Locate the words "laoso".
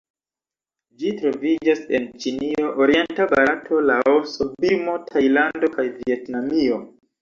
3.93-4.51